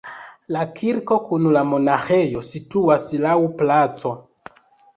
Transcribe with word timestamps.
La 0.53 0.61
kirko 0.79 1.17
kun 1.27 1.45
la 1.57 1.63
monaĥejo 1.75 2.43
situas 2.49 3.07
laŭ 3.29 3.39
placo. 3.63 4.17